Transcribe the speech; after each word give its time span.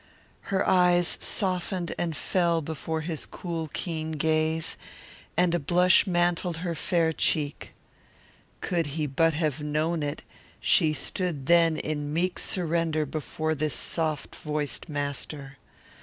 Her 0.49 0.67
eyes 0.67 1.15
softened 1.21 1.93
and 1.95 2.15
fell 2.17 2.63
before 2.63 3.01
his 3.01 3.27
cool, 3.27 3.69
keen 3.71 4.13
gaze, 4.13 4.75
and 5.37 5.53
a 5.53 5.59
blush 5.59 6.07
mantled 6.07 6.57
her 6.65 6.73
fair 6.73 7.13
cheek. 7.13 7.73
Could 8.61 8.87
he 8.97 9.05
but 9.05 9.35
have 9.35 9.61
known 9.61 10.01
it, 10.01 10.23
she 10.59 10.91
stood 10.93 11.45
then 11.45 11.77
in 11.77 12.11
meek 12.11 12.39
surrender 12.39 13.05
before 13.05 13.53
this 13.53 13.75
soft 13.75 14.35
voiced 14.37 14.89
master. 14.89 15.59